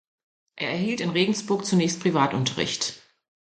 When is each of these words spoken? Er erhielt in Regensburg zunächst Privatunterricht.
Er 0.55 0.71
erhielt 0.71 0.99
in 0.99 1.11
Regensburg 1.11 1.63
zunächst 1.63 1.99
Privatunterricht. 1.99 3.03